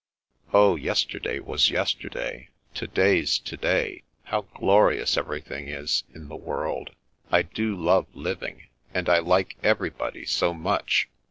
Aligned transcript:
"Oh, 0.51 0.75
yesterday 0.77 1.37
was 1.37 1.69
yesterday. 1.69 2.49
To 2.73 2.87
day's 2.87 3.37
to 3.37 3.55
day. 3.55 4.01
How 4.23 4.47
glorious 4.55 5.15
everything 5.15 5.67
is, 5.67 6.05
in 6.11 6.27
the 6.27 6.35
world. 6.35 6.95
I 7.29 7.43
do 7.43 7.75
love 7.75 8.07
living. 8.15 8.65
And 8.95 9.07
I 9.07 9.19
like 9.19 9.57
everybody 9.61 10.25
so 10.25 10.55
much. 10.55 11.07